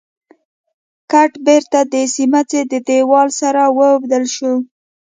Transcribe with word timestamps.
ګټ 1.11 1.31
بېرته 1.45 1.79
د 1.93 1.95
سمڅې 2.13 2.61
د 2.71 2.73
دېوال 2.87 3.29
سره 3.41 3.61
واوبدل 3.77 4.23
شو. 4.35 4.53